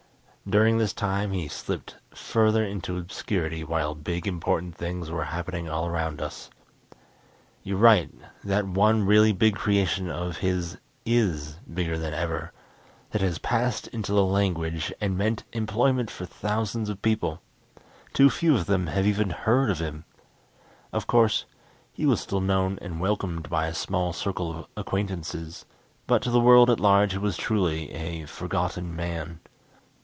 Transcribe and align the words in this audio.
During 0.49 0.79
this 0.79 0.91
time 0.91 1.31
he 1.31 1.47
slipped 1.47 1.95
further 2.15 2.65
into 2.65 2.97
obscurity 2.97 3.63
while 3.63 3.93
big, 3.95 4.27
important 4.27 4.75
things 4.75 5.09
were 5.09 5.25
happening 5.25 5.69
all 5.69 5.85
around 5.87 6.19
us. 6.19 6.49
You're 7.63 7.77
right, 7.77 8.11
that 8.43 8.65
one 8.65 9.05
really 9.05 9.33
big 9.33 9.55
creation 9.55 10.09
of 10.09 10.37
his 10.37 10.77
is 11.05 11.57
bigger 11.71 11.95
than 11.97 12.13
ever. 12.15 12.51
It 13.13 13.21
has 13.21 13.37
passed 13.37 13.87
into 13.89 14.11
the 14.13 14.25
language, 14.25 14.91
and 14.99 15.15
meant 15.17 15.43
employment 15.53 16.09
for 16.09 16.25
thousands 16.25 16.89
of 16.89 17.03
people. 17.03 17.39
Too 18.11 18.29
few 18.31 18.55
of 18.55 18.65
them 18.65 18.87
have 18.87 19.05
even 19.07 19.29
heard 19.29 19.69
of 19.69 19.79
him. 19.79 20.03
Of 20.91 21.05
course, 21.05 21.45
he 21.93 22.05
was 22.07 22.19
still 22.19 22.41
known 22.41 22.79
and 22.81 22.99
welcomed 22.99 23.47
by 23.47 23.67
a 23.67 23.75
small 23.75 24.11
circle 24.11 24.49
of 24.51 24.65
acquaintances, 24.75 25.65
but 26.07 26.21
to 26.23 26.31
the 26.31 26.41
world 26.41 26.69
at 26.71 26.79
large 26.79 27.11
he 27.13 27.19
was 27.19 27.37
truly 27.37 27.91
a 27.91 28.25
"forgotten 28.25 28.93
man." 28.93 29.39